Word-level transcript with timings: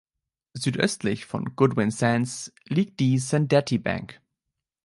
Südöstlich 0.53 1.25
von 1.27 1.55
Goodwin 1.55 1.91
Sands 1.91 2.51
liegt 2.65 2.99
die 2.99 3.19
Sandettie 3.19 3.77
Bank. 3.77 4.19